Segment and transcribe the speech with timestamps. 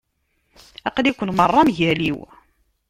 [0.87, 2.19] Aql-iken merra mgal-iw.